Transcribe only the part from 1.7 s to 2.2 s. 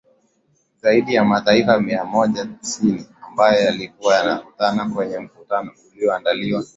mia